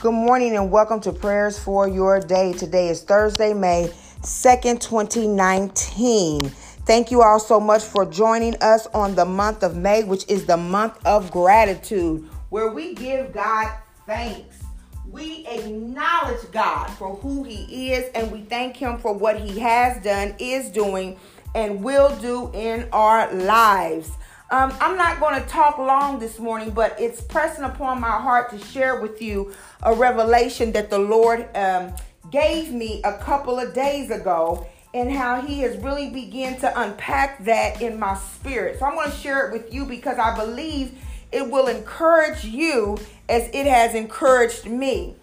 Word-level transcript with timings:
Good 0.00 0.12
morning 0.12 0.56
and 0.56 0.70
welcome 0.70 0.98
to 1.00 1.12
Prayers 1.12 1.58
for 1.58 1.86
Your 1.86 2.20
Day. 2.20 2.54
Today 2.54 2.88
is 2.88 3.02
Thursday, 3.02 3.52
May 3.52 3.92
2nd, 4.22 4.80
2019. 4.80 6.40
Thank 6.86 7.10
you 7.10 7.20
all 7.20 7.38
so 7.38 7.60
much 7.60 7.84
for 7.84 8.06
joining 8.06 8.54
us 8.62 8.86
on 8.94 9.14
the 9.14 9.26
month 9.26 9.62
of 9.62 9.76
May, 9.76 10.04
which 10.04 10.26
is 10.26 10.46
the 10.46 10.56
month 10.56 10.96
of 11.04 11.30
gratitude, 11.30 12.26
where 12.48 12.72
we 12.72 12.94
give 12.94 13.34
God 13.34 13.74
thanks. 14.06 14.62
We 15.06 15.46
acknowledge 15.46 16.50
God 16.50 16.86
for 16.92 17.16
who 17.16 17.42
He 17.42 17.92
is 17.92 18.10
and 18.14 18.32
we 18.32 18.40
thank 18.40 18.78
Him 18.78 18.96
for 18.96 19.12
what 19.12 19.38
He 19.38 19.58
has 19.58 20.02
done, 20.02 20.34
is 20.38 20.70
doing, 20.70 21.18
and 21.54 21.84
will 21.84 22.16
do 22.20 22.50
in 22.54 22.88
our 22.94 23.30
lives. 23.34 24.12
Um, 24.52 24.74
I'm 24.80 24.96
not 24.96 25.20
going 25.20 25.40
to 25.40 25.48
talk 25.48 25.78
long 25.78 26.18
this 26.18 26.40
morning, 26.40 26.70
but 26.70 26.96
it's 26.98 27.20
pressing 27.20 27.62
upon 27.62 28.00
my 28.00 28.10
heart 28.10 28.50
to 28.50 28.58
share 28.58 29.00
with 29.00 29.22
you 29.22 29.54
a 29.84 29.94
revelation 29.94 30.72
that 30.72 30.90
the 30.90 30.98
Lord 30.98 31.48
um, 31.54 31.94
gave 32.32 32.72
me 32.72 33.00
a 33.04 33.16
couple 33.18 33.60
of 33.60 33.72
days 33.74 34.10
ago 34.10 34.66
and 34.92 35.12
how 35.12 35.40
he 35.40 35.60
has 35.60 35.76
really 35.76 36.10
begun 36.10 36.58
to 36.60 36.80
unpack 36.80 37.44
that 37.44 37.80
in 37.80 37.96
my 37.96 38.16
spirit. 38.16 38.80
So 38.80 38.86
I'm 38.86 38.96
going 38.96 39.12
to 39.12 39.16
share 39.16 39.46
it 39.46 39.52
with 39.52 39.72
you 39.72 39.84
because 39.84 40.18
I 40.18 40.34
believe 40.34 40.98
it 41.30 41.48
will 41.48 41.68
encourage 41.68 42.44
you 42.44 42.98
as 43.28 43.48
it 43.54 43.66
has 43.66 43.94
encouraged 43.94 44.66
me. 44.66 45.14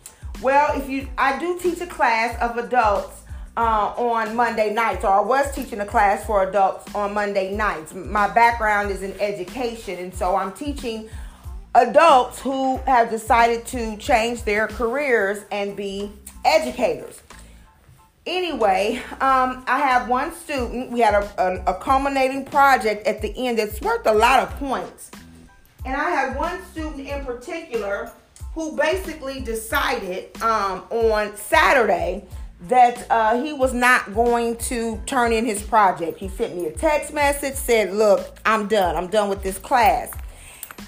Well, 0.42 0.80
if 0.80 0.88
you 0.88 1.10
I 1.18 1.38
do 1.38 1.60
teach 1.60 1.82
a 1.82 1.88
class 1.88 2.40
of 2.40 2.58
adults 2.58 3.24
uh, 3.58 3.92
on 3.98 4.36
Monday 4.36 4.72
nights, 4.72 5.04
or 5.04 5.10
I 5.10 5.20
was 5.20 5.54
teaching 5.54 5.80
a 5.80 5.86
class 5.86 6.24
for 6.26 6.48
adults 6.48 6.94
on 6.94 7.16
Monday 7.16 7.56
nights. 7.56 7.94
My 7.94 8.30
background 8.30 8.92
is 8.92 9.02
in 9.02 9.20
education, 9.20 9.98
and 9.98 10.14
so 10.14 10.36
I'm 10.36 10.54
teaching 10.54 11.10
adults 11.74 12.40
who 12.40 12.78
have 12.86 13.10
decided 13.10 13.66
to 13.68 13.98
change 13.98 14.44
their 14.44 14.68
careers 14.68 15.44
and 15.52 15.76
be 15.76 16.12
educators. 16.46 17.24
Anyway, 18.28 19.02
um, 19.22 19.64
I 19.68 19.80
have 19.80 20.08
one 20.08 20.34
student. 20.34 20.92
We 20.92 21.00
had 21.00 21.16
a, 21.16 21.64
a, 21.68 21.72
a 21.72 21.80
culminating 21.80 22.46
project 22.46 23.08
at 23.08 23.24
the 23.24 23.34
end 23.48 23.58
that's 23.58 23.82
worth 23.82 24.06
a 24.06 24.14
lot 24.14 24.44
of 24.44 24.52
points. 24.60 25.10
And 25.84 25.96
I 25.96 26.10
had 26.12 26.36
one 26.36 26.64
student 26.66 27.08
in 27.08 27.26
particular 27.26 28.12
who 28.54 28.76
basically 28.76 29.40
decided 29.40 30.40
um, 30.44 30.84
on 30.92 31.36
Saturday 31.38 32.26
that 32.62 33.06
uh, 33.10 33.42
he 33.42 33.54
was 33.54 33.74
not 33.74 34.14
going 34.14 34.58
to 34.58 35.00
turn 35.06 35.32
in 35.32 35.46
his 35.46 35.62
project. 35.62 36.20
He 36.20 36.28
sent 36.28 36.56
me 36.56 36.66
a 36.66 36.72
text 36.72 37.14
message, 37.14 37.56
said, 37.56 37.94
Look, 37.94 38.38
I'm 38.46 38.68
done. 38.68 38.96
I'm 38.96 39.08
done 39.08 39.30
with 39.30 39.44
this 39.44 39.58
class. 39.60 40.12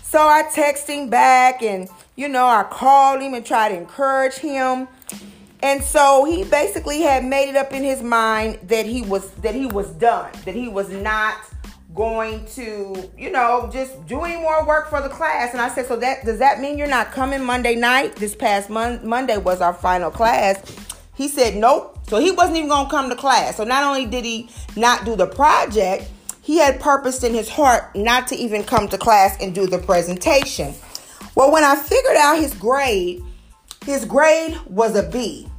So 0.03 0.19
I 0.19 0.43
texted 0.43 0.89
him 0.89 1.09
back 1.09 1.61
and, 1.61 1.87
you 2.15 2.27
know, 2.27 2.47
I 2.47 2.63
called 2.63 3.21
him 3.21 3.35
and 3.35 3.45
tried 3.45 3.69
to 3.69 3.75
encourage 3.77 4.35
him. 4.35 4.87
And 5.61 5.83
so 5.83 6.25
he 6.25 6.43
basically 6.45 7.01
had 7.01 7.23
made 7.23 7.49
it 7.49 7.55
up 7.55 7.73
in 7.73 7.83
his 7.83 8.01
mind 8.01 8.59
that 8.63 8.85
he 8.85 9.01
was 9.01 9.29
that 9.35 9.53
he 9.53 9.65
was 9.65 9.91
done, 9.91 10.31
that 10.45 10.55
he 10.55 10.69
was 10.69 10.89
not 10.89 11.37
going 11.93 12.45
to, 12.45 13.11
you 13.17 13.29
know, 13.29 13.69
just 13.71 14.05
do 14.07 14.21
any 14.21 14.37
more 14.37 14.65
work 14.65 14.89
for 14.89 15.01
the 15.01 15.09
class. 15.09 15.51
And 15.51 15.61
I 15.61 15.69
said, 15.69 15.85
so 15.85 15.97
that 15.97 16.25
does 16.25 16.39
that 16.39 16.59
mean 16.59 16.77
you're 16.77 16.87
not 16.87 17.11
coming 17.11 17.43
Monday 17.43 17.75
night? 17.75 18.15
This 18.15 18.35
past 18.35 18.69
mon- 18.69 19.05
Monday 19.05 19.37
was 19.37 19.59
our 19.61 19.73
final 19.73 20.09
class. 20.09 20.61
He 21.19 21.27
said, 21.27 21.57
nope. 21.57 21.99
So 22.07 22.17
he 22.17 22.31
wasn't 22.31 22.55
even 22.55 22.69
going 22.69 22.85
to 22.85 22.89
come 22.89 23.09
to 23.09 23.15
class. 23.15 23.57
So 23.57 23.65
not 23.65 23.83
only 23.83 24.05
did 24.05 24.23
he 24.23 24.49
not 24.77 25.03
do 25.03 25.17
the 25.17 25.27
project, 25.27 26.09
he 26.41 26.59
had 26.59 26.79
purposed 26.79 27.25
in 27.25 27.33
his 27.33 27.49
heart 27.49 27.93
not 27.93 28.29
to 28.29 28.37
even 28.37 28.63
come 28.63 28.87
to 28.87 28.97
class 28.97 29.35
and 29.41 29.53
do 29.53 29.67
the 29.67 29.79
presentation. 29.79 30.73
Well, 31.35 31.51
when 31.51 31.65
I 31.65 31.75
figured 31.75 32.15
out 32.15 32.39
his 32.39 32.53
grade, 32.53 33.21
his 33.85 34.05
grade 34.05 34.57
was 34.65 34.95
a 34.95 35.09
B. 35.09 35.49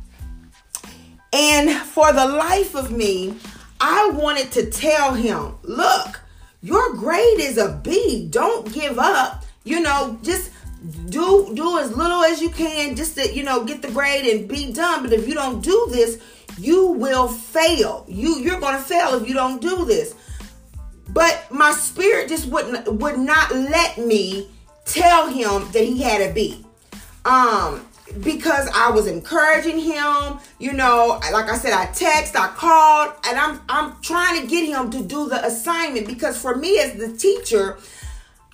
And 1.34 1.70
for 1.70 2.10
the 2.10 2.24
life 2.24 2.74
of 2.74 2.90
me, 2.90 3.36
I 3.82 4.08
wanted 4.14 4.50
to 4.52 4.70
tell 4.70 5.12
him, 5.12 5.56
look, 5.62 6.22
your 6.62 6.94
grade 6.94 7.38
is 7.38 7.58
a 7.58 7.78
B. 7.84 8.28
Don't 8.30 8.72
give 8.72 8.98
up. 8.98 9.44
You 9.64 9.80
know, 9.80 10.18
just 10.22 10.52
do 11.08 11.52
do 11.54 11.78
as 11.78 11.94
little 11.94 12.22
as 12.22 12.40
you 12.40 12.50
can 12.50 12.96
just 12.96 13.16
to 13.16 13.34
you 13.34 13.42
know 13.42 13.64
get 13.64 13.82
the 13.82 13.90
grade 13.90 14.26
and 14.26 14.48
be 14.48 14.72
done. 14.72 15.02
But 15.02 15.12
if 15.12 15.28
you 15.28 15.34
don't 15.34 15.62
do 15.62 15.88
this 15.90 16.18
you 16.58 16.88
will 16.88 17.28
fail. 17.28 18.04
You 18.08 18.38
you're 18.38 18.60
going 18.60 18.76
to 18.76 18.82
fail 18.82 19.14
if 19.14 19.28
you 19.28 19.34
don't 19.34 19.60
do 19.60 19.84
this. 19.84 20.14
But 21.08 21.46
my 21.50 21.72
spirit 21.72 22.28
just 22.28 22.46
wouldn't 22.46 22.92
would 22.92 23.18
not 23.18 23.50
let 23.52 23.98
me 23.98 24.48
tell 24.84 25.28
him 25.28 25.70
that 25.72 25.82
he 25.82 26.02
had 26.02 26.20
a 26.20 26.32
b. 26.32 26.64
Um 27.24 27.86
because 28.22 28.68
I 28.74 28.90
was 28.90 29.06
encouraging 29.06 29.78
him, 29.78 30.38
you 30.58 30.72
know, 30.72 31.20
like 31.32 31.48
I 31.48 31.56
said, 31.56 31.72
I 31.72 31.86
text, 31.92 32.34
I 32.36 32.48
called, 32.48 33.12
and 33.28 33.38
I'm 33.38 33.60
I'm 33.68 34.00
trying 34.02 34.40
to 34.42 34.46
get 34.46 34.66
him 34.66 34.90
to 34.90 35.02
do 35.02 35.28
the 35.28 35.44
assignment 35.44 36.06
because 36.06 36.40
for 36.40 36.56
me 36.56 36.78
as 36.80 36.94
the 36.94 37.16
teacher, 37.16 37.78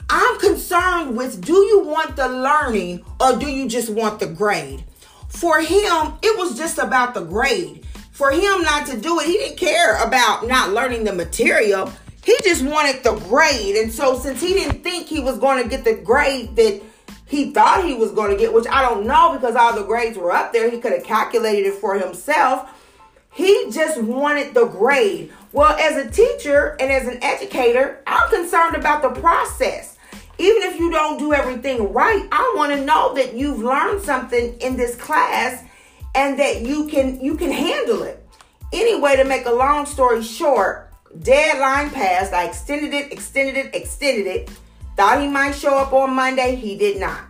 I'm 0.09 0.39
concerned 0.39 1.17
with 1.17 1.45
do 1.45 1.55
you 1.55 1.81
want 1.81 2.17
the 2.17 2.29
learning 2.29 3.05
or 3.21 3.37
do 3.37 3.51
you 3.51 3.69
just 3.69 3.91
want 3.91 4.21
the 4.21 4.27
grade? 4.27 4.85
For 5.29 5.61
him, 5.61 6.15
it 6.23 6.39
was 6.39 6.57
just 6.57 6.79
about 6.79 7.15
the 7.15 7.25
grade. 7.25 7.85
For 8.13 8.31
him 8.31 8.63
not 8.63 8.87
to 8.87 8.99
do 8.99 9.21
it, 9.21 9.27
he 9.27 9.33
didn't 9.33 9.59
care 9.59 10.03
about 10.03 10.47
not 10.47 10.73
learning 10.73 11.05
the 11.05 11.13
material. 11.13 11.93
He 12.25 12.37
just 12.45 12.65
wanted 12.65 13.03
the 13.03 13.17
grade. 13.29 13.77
And 13.77 13.93
so, 13.93 14.19
since 14.19 14.41
he 14.41 14.55
didn't 14.55 14.83
think 14.83 15.07
he 15.07 15.21
was 15.21 15.39
going 15.39 15.63
to 15.63 15.69
get 15.69 15.85
the 15.85 15.95
grade 15.95 16.57
that 16.57 16.83
he 17.27 17.53
thought 17.53 17.85
he 17.85 17.95
was 17.95 18.13
going 18.13 18.31
to 18.31 18.37
get, 18.37 18.53
which 18.53 18.67
I 18.69 18.83
don't 18.83 19.07
know 19.07 19.35
because 19.35 19.57
all 19.57 19.75
the 19.75 19.85
grades 19.85 20.17
were 20.17 20.33
up 20.33 20.53
there, 20.53 20.71
he 20.71 20.79
could 20.79 20.93
have 20.93 21.05
calculated 21.05 21.67
it 21.67 21.75
for 21.75 21.99
himself. 21.99 22.71
He 23.33 23.71
just 23.71 24.01
wanted 24.01 24.55
the 24.55 24.67
grade. 24.67 25.33
Well, 25.53 25.77
as 25.77 25.97
a 25.97 26.11
teacher 26.11 26.77
and 26.81 26.91
as 26.91 27.07
an 27.07 27.23
educator, 27.23 28.03
I'm 28.07 28.31
concerned 28.31 28.77
about 28.77 29.03
the 29.03 29.21
process 29.21 29.96
even 30.39 30.63
if 30.63 30.79
you 30.79 30.91
don't 30.91 31.19
do 31.19 31.33
everything 31.33 31.93
right, 31.93 32.27
I 32.31 32.55
want 32.57 32.73
to 32.73 32.85
know 32.85 33.15
that 33.15 33.35
you've 33.35 33.61
learned 33.61 34.03
something 34.03 34.57
in 34.59 34.77
this 34.77 34.95
class 34.97 35.63
and 36.15 36.39
that 36.39 36.63
you 36.63 36.89
can 36.89 37.21
you 37.21 37.37
can 37.37 37.51
handle 37.51 38.03
it. 38.03 38.23
Anyway, 38.73 39.17
to 39.17 39.25
make 39.25 39.47
a 39.47 39.53
long 39.53 39.87
story 39.87 40.23
short, 40.23 40.93
deadline 41.21 41.91
passed. 41.91 42.33
I 42.33 42.45
extended 42.45 42.93
it, 42.93 43.13
extended 43.13 43.57
it, 43.57 43.75
extended 43.75 44.27
it. 44.27 44.51
Thought 44.97 45.21
he 45.21 45.29
might 45.29 45.53
show 45.53 45.77
up 45.77 45.93
on 45.93 46.15
Monday. 46.15 46.55
He 46.55 46.77
did 46.77 46.99
not. 46.99 47.21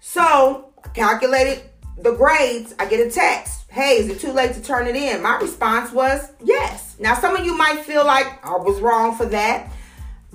So 0.00 0.72
I 0.84 0.88
calculated 0.88 1.62
the 1.98 2.12
grades. 2.12 2.74
I 2.78 2.86
get 2.86 3.06
a 3.06 3.10
text. 3.10 3.64
Hey, 3.70 3.98
is 3.98 4.08
it 4.08 4.20
too 4.20 4.32
late 4.32 4.54
to 4.54 4.62
turn 4.62 4.86
it 4.86 4.96
in? 4.96 5.22
My 5.22 5.36
response 5.36 5.92
was 5.92 6.30
yes. 6.42 6.96
Now, 6.98 7.14
some 7.14 7.36
of 7.36 7.44
you 7.44 7.56
might 7.56 7.80
feel 7.80 8.06
like 8.06 8.26
I 8.44 8.56
was 8.56 8.80
wrong 8.80 9.16
for 9.16 9.26
that. 9.26 9.70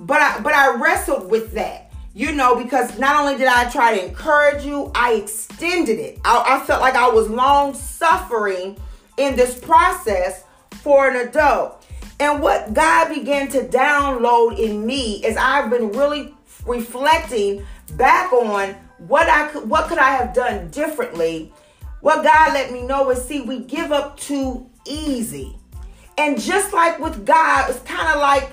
But 0.02 0.20
I 0.20 0.40
but 0.40 0.52
I 0.52 0.74
wrestled 0.74 1.30
with 1.30 1.52
that. 1.52 1.92
You 2.14 2.32
know, 2.32 2.62
because 2.62 2.98
not 2.98 3.16
only 3.16 3.38
did 3.38 3.46
I 3.46 3.70
try 3.70 3.96
to 3.96 4.06
encourage 4.06 4.64
you, 4.64 4.92
I 4.94 5.14
extended 5.14 5.98
it. 5.98 6.20
I, 6.26 6.58
I 6.60 6.66
felt 6.66 6.82
like 6.82 6.94
I 6.94 7.08
was 7.08 7.30
long 7.30 7.72
suffering 7.72 8.76
in 9.16 9.34
this 9.34 9.58
process 9.58 10.44
for 10.82 11.08
an 11.08 11.28
adult. 11.28 11.86
And 12.20 12.42
what 12.42 12.74
God 12.74 13.14
began 13.14 13.48
to 13.48 13.66
download 13.66 14.58
in 14.58 14.84
me 14.84 15.24
is 15.24 15.36
I've 15.38 15.70
been 15.70 15.90
really 15.92 16.34
reflecting 16.66 17.64
back 17.96 18.32
on 18.32 18.74
what 18.98 19.28
I 19.28 19.48
could 19.48 19.68
what 19.68 19.88
could 19.88 19.98
I 19.98 20.10
have 20.10 20.34
done 20.34 20.68
differently. 20.70 21.52
What 22.00 22.24
God 22.24 22.52
let 22.52 22.72
me 22.72 22.82
know 22.82 23.08
is 23.10 23.24
see, 23.24 23.40
we 23.40 23.60
give 23.60 23.90
up 23.90 24.18
too 24.18 24.68
easy. 24.86 25.56
And 26.18 26.40
just 26.40 26.72
like 26.72 26.98
with 26.98 27.24
God, 27.24 27.70
it's 27.70 27.80
kind 27.80 28.08
of 28.08 28.20
like 28.20 28.50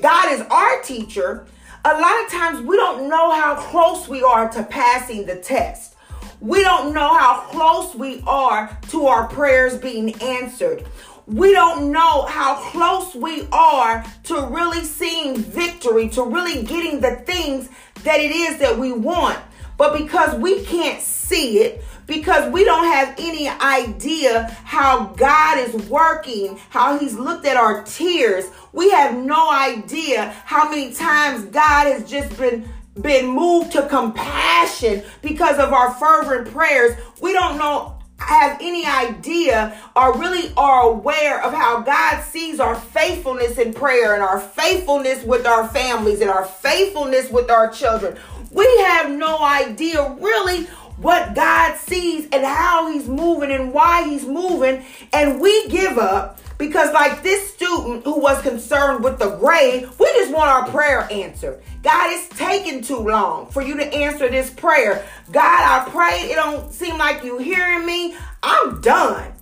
God 0.00 0.32
is 0.32 0.40
our 0.42 0.82
teacher. 0.82 1.46
A 1.84 1.92
lot 1.92 2.24
of 2.24 2.30
times 2.30 2.66
we 2.66 2.76
don't 2.76 3.08
know 3.08 3.32
how 3.32 3.56
close 3.56 4.08
we 4.08 4.22
are 4.22 4.48
to 4.50 4.62
passing 4.62 5.26
the 5.26 5.36
test. 5.36 5.96
We 6.40 6.62
don't 6.62 6.92
know 6.92 7.16
how 7.16 7.40
close 7.50 7.94
we 7.94 8.22
are 8.26 8.76
to 8.88 9.06
our 9.06 9.26
prayers 9.28 9.78
being 9.78 10.14
answered. 10.22 10.84
We 11.26 11.52
don't 11.52 11.90
know 11.90 12.26
how 12.26 12.56
close 12.70 13.14
we 13.14 13.48
are 13.50 14.04
to 14.24 14.46
really 14.50 14.84
seeing 14.84 15.36
victory, 15.36 16.10
to 16.10 16.22
really 16.22 16.64
getting 16.64 17.00
the 17.00 17.16
things 17.16 17.70
that 18.02 18.20
it 18.20 18.30
is 18.30 18.58
that 18.58 18.78
we 18.78 18.92
want. 18.92 19.38
But 19.78 19.96
because 19.96 20.38
we 20.38 20.62
can't 20.64 21.00
see 21.00 21.60
it, 21.60 21.82
because 22.06 22.52
we 22.52 22.64
don't 22.64 22.84
have 22.84 23.14
any 23.18 23.48
idea 23.48 24.44
how 24.64 25.06
God 25.16 25.58
is 25.58 25.74
working, 25.88 26.58
how 26.70 26.98
He's 26.98 27.14
looked 27.14 27.46
at 27.46 27.56
our 27.56 27.82
tears. 27.84 28.46
We 28.72 28.90
have 28.90 29.16
no 29.16 29.50
idea 29.50 30.34
how 30.44 30.68
many 30.68 30.92
times 30.92 31.44
God 31.46 31.86
has 31.86 32.08
just 32.08 32.36
been 32.38 32.68
been 33.00 33.26
moved 33.26 33.72
to 33.72 33.88
compassion 33.88 35.02
because 35.20 35.58
of 35.58 35.72
our 35.72 35.92
fervent 35.94 36.52
prayers. 36.52 36.96
We 37.20 37.32
don't 37.32 37.58
know 37.58 37.98
have 38.18 38.58
any 38.60 38.86
idea 38.86 39.78
or 39.96 40.16
really 40.18 40.52
are 40.56 40.82
aware 40.90 41.42
of 41.42 41.52
how 41.52 41.80
God 41.80 42.22
sees 42.22 42.60
our 42.60 42.74
faithfulness 42.74 43.58
in 43.58 43.74
prayer 43.74 44.14
and 44.14 44.22
our 44.22 44.40
faithfulness 44.40 45.24
with 45.24 45.46
our 45.46 45.68
families 45.68 46.20
and 46.20 46.30
our 46.30 46.44
faithfulness 46.44 47.30
with 47.30 47.50
our 47.50 47.70
children. 47.70 48.16
We 48.50 48.66
have 48.82 49.10
no 49.10 49.42
idea 49.42 50.16
really 50.20 50.68
what 50.96 51.34
God 51.34 51.76
sees 51.76 52.28
and 52.32 52.44
how 52.44 52.90
He's 52.90 53.08
moving 53.08 53.50
and 53.50 53.72
why 53.72 54.08
He's 54.08 54.24
moving, 54.24 54.84
and 55.12 55.40
we 55.40 55.68
give 55.68 55.98
up 55.98 56.40
because, 56.58 56.92
like 56.92 57.22
this 57.22 57.52
student 57.52 58.04
who 58.04 58.20
was 58.20 58.40
concerned 58.42 59.02
with 59.02 59.18
the 59.18 59.36
grade, 59.36 59.88
we 59.98 60.06
just 60.14 60.32
want 60.32 60.50
our 60.50 60.68
prayer 60.68 61.08
answered. 61.10 61.60
God, 61.82 62.10
it's 62.12 62.28
taking 62.38 62.80
too 62.80 62.98
long 62.98 63.48
for 63.48 63.60
you 63.60 63.76
to 63.76 63.94
answer 63.94 64.28
this 64.28 64.50
prayer. 64.50 65.04
God, 65.32 65.44
I 65.44 65.88
pray 65.90 66.30
it 66.30 66.36
don't 66.36 66.72
seem 66.72 66.96
like 66.96 67.24
you 67.24 67.38
hearing 67.38 67.84
me. 67.84 68.16
I'm 68.42 68.80
done. 68.80 69.32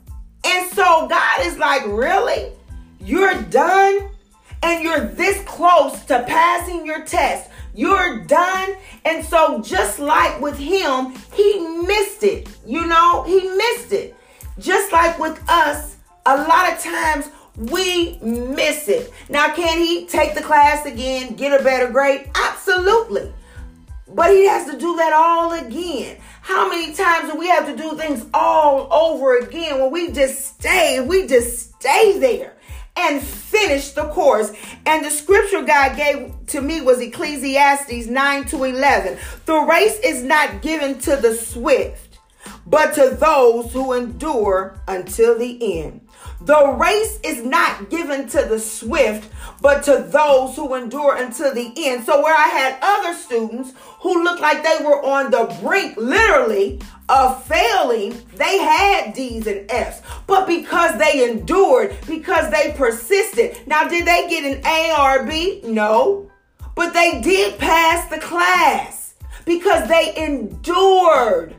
And 0.44 0.72
so 0.72 1.06
God 1.08 1.40
is 1.40 1.58
like, 1.58 1.84
really? 1.86 2.50
You're 3.00 3.40
done? 3.42 4.08
And 4.62 4.82
you're 4.82 5.00
this 5.00 5.42
close 5.44 6.04
to 6.06 6.22
passing 6.22 6.86
your 6.86 7.04
test. 7.04 7.50
You're 7.74 8.24
done. 8.24 8.76
And 9.04 9.24
so, 9.24 9.60
just 9.62 9.98
like 9.98 10.40
with 10.40 10.58
him, 10.58 11.14
he 11.32 11.58
missed 11.86 12.22
it. 12.22 12.48
You 12.66 12.86
know, 12.86 13.22
he 13.22 13.40
missed 13.40 13.92
it. 13.92 14.14
Just 14.58 14.92
like 14.92 15.18
with 15.18 15.42
us, 15.48 15.96
a 16.26 16.36
lot 16.36 16.72
of 16.72 16.78
times 16.80 17.30
we 17.56 18.18
miss 18.20 18.88
it. 18.88 19.12
Now, 19.28 19.54
can 19.54 19.78
he 19.78 20.06
take 20.06 20.34
the 20.34 20.42
class 20.42 20.86
again, 20.86 21.34
get 21.34 21.58
a 21.58 21.64
better 21.64 21.90
grade? 21.90 22.30
Absolutely. 22.34 23.32
But 24.14 24.30
he 24.30 24.46
has 24.46 24.70
to 24.70 24.78
do 24.78 24.96
that 24.96 25.12
all 25.12 25.52
again. 25.52 26.18
How 26.42 26.68
many 26.68 26.92
times 26.92 27.32
do 27.32 27.38
we 27.38 27.48
have 27.48 27.66
to 27.66 27.76
do 27.76 27.96
things 27.96 28.26
all 28.34 28.92
over 28.92 29.38
again 29.38 29.80
when 29.80 29.90
we 29.90 30.10
just 30.10 30.56
stay, 30.56 31.00
we 31.00 31.26
just 31.26 31.74
stay 31.74 32.18
there 32.18 32.54
and 32.96 33.22
finish 33.22 33.90
the 33.90 34.04
course? 34.08 34.52
And 34.86 35.04
the 35.04 35.10
scripture 35.10 35.62
God 35.62 35.96
gave 35.96 36.34
to 36.48 36.60
me 36.60 36.80
was 36.80 37.00
Ecclesiastes 37.00 38.06
9 38.06 38.44
to 38.46 38.64
11. 38.64 39.18
The 39.46 39.60
race 39.60 39.98
is 40.04 40.22
not 40.22 40.62
given 40.62 40.98
to 41.00 41.16
the 41.16 41.34
swift, 41.34 42.18
but 42.66 42.94
to 42.94 43.16
those 43.18 43.72
who 43.72 43.92
endure 43.92 44.80
until 44.86 45.38
the 45.38 45.78
end. 45.80 46.01
The 46.44 46.76
race 46.76 47.20
is 47.22 47.44
not 47.44 47.88
given 47.88 48.28
to 48.30 48.42
the 48.42 48.58
swift, 48.58 49.30
but 49.60 49.84
to 49.84 50.08
those 50.08 50.56
who 50.56 50.74
endure 50.74 51.16
until 51.16 51.54
the 51.54 51.72
end. 51.76 52.04
So, 52.04 52.20
where 52.20 52.34
I 52.34 52.48
had 52.48 52.78
other 52.82 53.14
students 53.14 53.72
who 54.00 54.24
looked 54.24 54.40
like 54.40 54.64
they 54.64 54.84
were 54.84 55.04
on 55.04 55.30
the 55.30 55.56
brink, 55.62 55.96
literally, 55.96 56.80
of 57.08 57.44
failing, 57.44 58.20
they 58.34 58.58
had 58.58 59.12
D's 59.14 59.46
and 59.46 59.70
F's. 59.70 60.02
But 60.26 60.46
because 60.46 60.98
they 60.98 61.30
endured, 61.30 61.96
because 62.08 62.50
they 62.50 62.72
persisted. 62.76 63.64
Now, 63.68 63.86
did 63.86 64.04
they 64.04 64.28
get 64.28 64.44
an 64.44 64.66
A 64.66 64.96
or 64.98 65.24
B? 65.24 65.60
No. 65.64 66.28
But 66.74 66.92
they 66.92 67.20
did 67.20 67.58
pass 67.58 68.08
the 68.10 68.18
class 68.18 69.14
because 69.44 69.88
they 69.88 70.12
endured. 70.16 71.54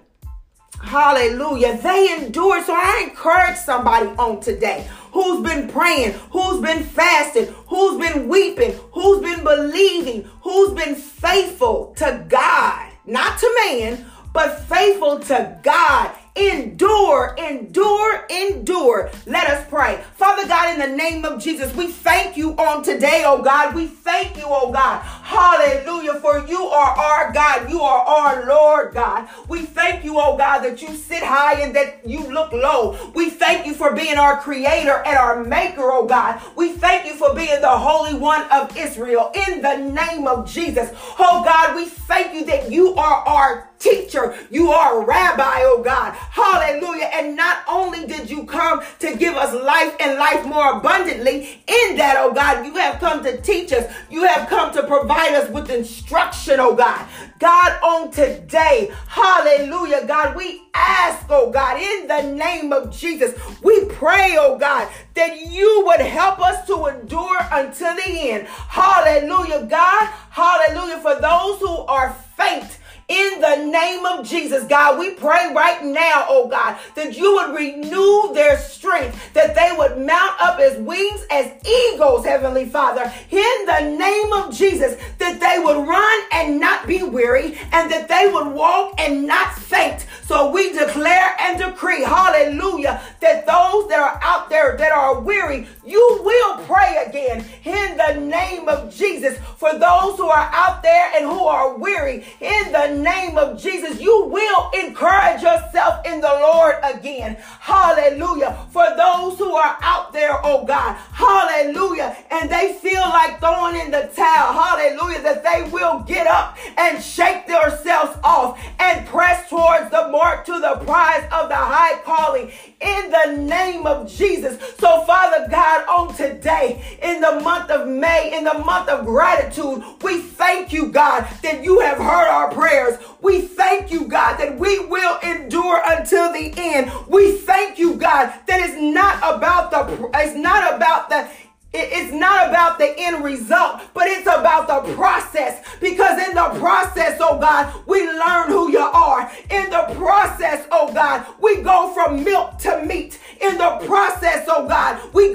Hallelujah. 0.84 1.78
They 1.78 2.14
endured. 2.14 2.66
So 2.66 2.74
I 2.76 3.08
encourage 3.10 3.58
somebody 3.58 4.08
on 4.20 4.42
today 4.42 4.88
who's 5.12 5.42
been 5.42 5.70
praying, 5.70 6.14
who's 6.32 6.62
been 6.62 6.84
fasting, 6.84 7.46
who's 7.68 8.00
been 8.00 8.28
weeping, 8.28 8.74
who's 8.92 9.22
been 9.22 9.44
believing, 9.44 10.30
who's 10.42 10.74
been 10.74 10.96
faithful 10.96 11.94
to 11.98 12.26
God, 12.28 12.92
not 13.06 13.40
to 13.40 13.60
man, 13.66 14.06
but 14.34 14.60
faithful 14.68 15.20
to 15.20 15.60
God 15.64 16.12
Endure, 16.36 17.36
endure, 17.38 18.26
endure. 18.28 19.12
Let 19.28 19.48
us 19.48 19.68
pray. 19.70 20.04
Father 20.16 20.48
God, 20.48 20.74
in 20.74 20.80
the 20.80 20.98
name 20.98 21.26
of 21.26 21.40
Jesus, 21.40 21.76
we 21.76 21.86
thank 21.88 22.36
you 22.36 22.54
on 22.54 22.82
today, 22.82 23.22
oh 23.24 23.44
God. 23.44 23.76
We 23.76 23.86
thank 23.86 24.38
you, 24.38 24.46
oh 24.48 24.72
God. 24.72 25.06
Hallelujah. 25.34 26.20
For 26.20 26.46
you 26.48 26.62
are 26.66 26.92
our 26.96 27.32
God. 27.32 27.70
You 27.70 27.82
are 27.82 28.06
our 28.06 28.46
Lord 28.46 28.94
God. 28.94 29.28
We 29.48 29.66
thank 29.66 30.06
you, 30.06 30.20
oh 30.20 30.38
God, 30.38 30.60
that 30.60 30.82
you 30.82 30.96
sit 30.96 31.24
high 31.24 31.62
and 31.62 31.76
that 31.76 32.08
you 32.08 32.32
look 32.32 32.52
low. 32.52 33.12
We 33.16 33.32
thank 33.32 33.66
you 33.66 33.74
for 33.74 33.96
being 33.96 34.18
our 34.18 34.38
creator 34.38 35.02
and 35.06 35.18
our 35.18 35.44
maker, 35.44 35.92
oh 35.92 36.06
God. 36.06 36.40
We 36.56 36.74
thank 36.74 37.08
you 37.08 37.16
for 37.16 37.34
being 37.34 37.62
the 37.62 37.78
Holy 37.78 38.14
One 38.14 38.44
of 38.52 38.78
Israel 38.78 39.32
in 39.48 39.62
the 39.62 39.78
name 39.78 40.28
of 40.28 40.48
Jesus. 40.48 40.92
Oh 41.18 41.44
God, 41.44 41.76
we 41.76 41.86
thank 41.86 42.34
you 42.36 42.46
that 42.46 42.72
you 42.72 42.94
are 42.94 43.28
our 43.28 43.70
teacher. 43.80 44.36
You 44.50 44.72
are 44.72 45.02
a 45.02 45.06
rabbi, 45.06 45.60
oh 45.64 45.82
God. 45.84 46.14
Hallelujah. 46.14 47.10
And 47.14 47.36
not 47.36 47.64
only 47.68 48.06
did 48.08 48.30
you 48.30 48.46
come 48.46 48.82
to 49.00 49.16
give 49.16 49.36
us 49.36 49.54
life 49.54 49.96
and 50.00 50.18
life 50.18 50.46
more 50.46 50.78
abundantly, 50.78 51.62
in 51.68 51.98
that, 51.98 52.16
oh 52.18 52.34
God, 52.34 52.66
you 52.66 52.76
have 52.76 53.00
come 53.00 53.24
to 53.24 53.42
teach 53.42 53.74
us. 53.74 53.92
You 54.10 54.24
have 54.26 54.48
come 54.48 54.74
to 54.74 54.84
provide 54.84 55.23
us 55.32 55.50
with 55.50 55.70
instruction, 55.70 56.60
oh 56.60 56.76
God. 56.76 57.08
God, 57.40 57.82
on 57.82 58.12
today, 58.12 58.92
hallelujah, 59.08 60.06
God, 60.06 60.36
we 60.36 60.64
ask, 60.74 61.26
oh 61.30 61.52
God, 61.52 61.82
in 61.82 62.08
the 62.08 62.36
name 62.36 62.74
of 62.74 62.92
Jesus, 62.92 63.34
we 63.62 63.86
pray, 63.86 64.36
oh 64.38 64.58
God, 64.58 64.92
that 65.14 65.40
you 65.40 65.84
would 65.86 66.02
help 66.02 66.40
us 66.40 66.66
to 66.68 66.88
endure 66.88 67.38
until 67.52 67.96
the 67.96 68.32
end. 68.32 68.48
Hallelujah, 68.48 69.66
God. 69.66 70.06
Hallelujah. 70.30 71.00
For 71.00 71.16
those 71.16 71.60
who 71.60 71.78
are 71.88 72.14
faint, 72.38 72.80
in 73.08 73.42
the 73.42 73.66
name 73.66 74.06
of 74.06 74.28
Jesus, 74.28 74.64
God, 74.66 74.98
we 74.98 75.12
pray 75.12 75.52
right 75.54 75.84
now, 75.84 76.26
oh 76.30 76.48
God, 76.48 76.78
that 76.96 77.18
you 77.18 77.36
would 77.36 77.56
renew 77.56 78.34
their 78.34 78.58
strength, 78.58 79.34
that 79.34 79.56
they 79.56 79.76
would 79.78 79.98
mount 79.98 80.40
up 80.40 80.60
as 80.60 80.78
wings 80.78 81.26
as 81.30 81.52
eagles, 81.68 82.26
Heavenly 82.26 82.66
Father, 82.66 83.12
in 83.30 83.66
the 83.66 83.96
name 83.98 84.34
of 84.34 84.54
Jesus, 84.54 84.96
that 85.18 85.40
they 85.40 85.64
would 85.64 85.88
run 85.88 86.20
and 86.32 86.60
not 86.60 86.88
be 86.88 87.04
weary, 87.04 87.58
and 87.72 87.92
that 87.92 88.08
they 88.08 88.30
would 88.32 88.48
walk 88.48 89.00
and 89.00 89.28
not 89.28 89.54
faint. 89.54 90.06
So 90.24 90.52
we 90.52 90.72
declare 90.72 91.36
and 91.40 91.60
decree, 91.60 92.04
hallelujah, 92.04 93.02
that 93.20 93.46
those 93.46 93.90
that 93.90 94.00
are 94.00 94.20
out 94.24 94.50
there 94.50 94.78
that 94.78 94.92
are 94.92 95.20
weary, 95.20 95.68
you 95.86 96.22
will 96.24 96.58
pray 96.66 97.04
again 97.06 97.46
in 97.66 97.98
the 97.98 98.22
name 98.22 98.70
of 98.70 98.94
Jesus. 98.94 99.38
For 99.58 99.74
those 99.74 100.18
who 100.18 100.28
are 100.28 100.50
out 100.54 100.82
there 100.82 101.12
and 101.16 101.26
who 101.26 101.46
are 101.46 101.78
weary, 101.78 102.26
in 102.40 102.72
the 102.72 102.93
name 102.94 103.38
of 103.38 103.62
Jesus, 103.62 104.00
you 104.00 104.26
will 104.26 104.72
encourage 104.72 105.42
yourself 105.42 106.06
in 106.06 106.22
the 106.22 106.28
Lord 106.28 106.76
again. 106.84 107.36
Hallelujah. 107.60 108.58
For 108.72 108.86
those 108.96 109.38
who 109.38 109.54
are 109.54 109.78
out 109.82 110.14
there, 110.14 110.40
oh 110.44 110.66
God, 110.66 110.96
hallelujah, 111.12 112.16
and 112.32 112.50
they 112.50 112.74
feel 112.82 113.02
like 113.02 113.40
throwing 113.40 113.76
in 113.76 113.92
the 113.92 114.10
towel, 114.16 114.54
hallelujah, 114.54 115.22
that 115.22 115.44
they 115.44 115.70
will 115.72 116.00
get 116.02 116.28
up 116.28 116.58
and 116.78 117.02
shake 117.04 117.48
themselves 117.48 118.18
off 118.24 118.60
and 118.80 119.08
press 119.08 119.50
towards 119.50 119.90
the 119.92 120.08
mark 120.10 120.46
to 120.46 120.60
the 120.60 120.82
prize 120.86 121.24
of 121.32 121.50
the 121.50 121.56
high 121.56 122.00
calling 122.04 122.52
in 122.82 123.12
the 123.12 123.38
name 123.42 123.88
of 123.88 124.12
Jesus. 124.12 124.60
So, 124.78 125.04
Father 125.06 125.48
God, 125.50 125.88
on 125.88 126.16
today, 126.16 126.83
the 127.24 127.40
month 127.42 127.72
of 127.72 127.88
May, 127.88 128.38
in 128.38 128.44
the 128.44 128.54
month 128.54 128.90
of 128.90 129.06
gratitude, 129.06 129.84
we 130.02 130.22
thank 130.22 130.72
you, 130.72 130.88
God, 130.88 131.28
that 131.42 131.64
you 131.64 131.80
have 131.80 131.98
heard 131.98 132.30
our 132.30 132.52
prayers. 132.52 132.98
We 133.22 133.42
thank 133.42 133.92
you, 133.92 134.08
God, 134.08 134.38
that 134.38 134.60
we 134.60 134.80
will 134.86 135.18
endure 135.20 135.82
until 135.86 136.32
the 136.32 136.54
end. 136.56 136.92
We 137.08 137.38
thank 137.38 137.80
you, 137.80 137.96
God, 137.96 138.34
that 138.48 138.60
it's 138.60 138.80
not 138.80 139.18
about 139.20 139.72
the 139.72 140.10
it's 140.14 140.36
not 140.36 140.76
about 140.76 141.10
the 141.10 141.28
it's 141.76 142.14
not 142.14 142.50
about 142.50 142.78
the 142.78 142.94
end 143.00 143.24
result, 143.24 143.82
but 143.96 144.06
it's 144.06 144.28
about 144.28 144.68
the 144.68 144.94
process. 144.94 145.66
Because 145.82 146.22
in 146.28 146.36
the 146.36 146.60
process, 146.60 147.18
oh 147.20 147.40
God, 147.40 147.74
we 147.88 148.06
learn 148.06 148.50
who 148.50 148.72
you 148.72 148.80
are. 148.80 149.32
In 149.50 149.72
the 149.72 149.96
process, 149.96 150.68
oh 150.72 150.94
God, 150.94 151.26
we 151.42 151.62
go 151.64 151.92
from 151.94 152.24
milk 152.24 152.60
to 152.60 152.86
meat. 152.86 153.20
In 153.42 153.58
the 153.58 153.82
process, 153.88 154.46
oh 154.48 154.68
God, 154.68 155.02
we 155.14 155.33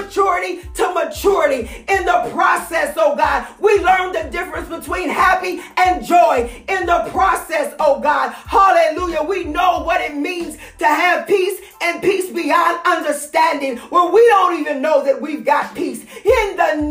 immaturity 0.00 0.60
to 0.74 0.92
maturity. 0.94 1.84
In 1.88 2.04
the 2.04 2.30
process, 2.32 2.94
oh 2.96 3.16
God, 3.16 3.46
we 3.60 3.78
learn 3.78 4.12
the 4.12 4.28
difference 4.30 4.68
between 4.68 5.08
happy 5.08 5.60
and 5.76 6.04
joy. 6.04 6.50
In 6.68 6.86
the 6.86 7.08
process, 7.10 7.74
oh 7.78 8.00
God, 8.00 8.32
hallelujah, 8.32 9.22
we 9.22 9.44
know 9.44 9.82
what 9.84 10.00
it 10.00 10.16
means 10.16 10.56
to 10.78 10.86
have 10.86 11.26
peace 11.26 11.60
and 11.82 12.02
peace 12.02 12.30
beyond 12.30 12.80
understanding, 12.84 13.78
where 13.78 14.10
we 14.12 14.20
don't 14.28 14.60
even 14.60 14.82
know 14.82 15.04
that 15.04 15.20
we've 15.20 15.44
got 15.44 15.74
peace. 15.74 15.89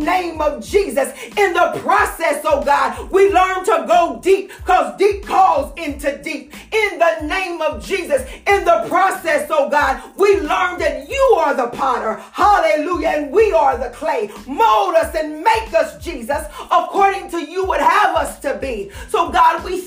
Name 0.09 0.41
of 0.41 0.65
Jesus, 0.65 1.13
in 1.37 1.53
the 1.53 1.71
process, 1.83 2.41
oh 2.43 2.63
God, 2.63 3.11
we 3.11 3.31
learn 3.31 3.63
to 3.65 3.85
go 3.87 4.19
deep 4.23 4.49
because 4.57 4.97
deep 4.97 5.23
calls 5.23 5.71
into 5.77 6.17
deep. 6.23 6.51
In 6.73 6.97
the 6.97 7.27
name 7.27 7.61
of 7.61 7.85
Jesus, 7.85 8.23
in 8.47 8.65
the 8.65 8.85
process, 8.87 9.47
oh 9.51 9.69
God, 9.69 10.01
we 10.17 10.39
learn 10.39 10.79
that 10.79 11.07
you 11.07 11.23
are 11.37 11.53
the 11.53 11.67
potter. 11.67 12.15
Hallelujah. 12.31 13.09
And 13.09 13.31
we 13.31 13.51
are 13.51 13.77
the 13.77 13.91
clay. 13.91 14.31
Mold 14.47 14.95
us 14.95 15.13
and 15.15 15.43
make 15.43 15.73
us, 15.75 16.03
Jesus, 16.03 16.43
according 16.71 17.29
to 17.29 17.39
you 17.45 17.65
would 17.65 17.79
have 17.79 18.15
us 18.15 18.39
to 18.39 18.57
be. 18.57 18.89
So, 19.09 19.29
God, 19.31 19.63
we 19.63 19.78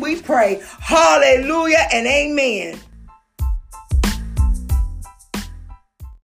name 0.00 0.16
we 0.16 0.20
pray. 0.20 0.62
Hallelujah 0.80 1.86
and 1.92 2.06
amen. 2.06 2.80